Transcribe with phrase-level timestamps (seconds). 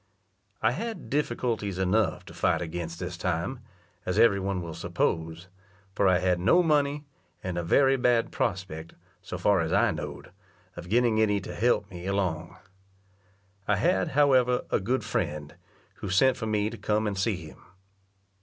[0.63, 3.59] I had difficulties enough to fight against this time,
[4.03, 5.47] as every one will suppose;
[5.93, 7.05] for I had no money,
[7.43, 10.31] and a very bad prospect, so far as I know'd,
[10.75, 12.57] of getting any to help me along.
[13.67, 15.53] I had, however, a good friend,
[15.97, 17.63] who sent for me to come and see him.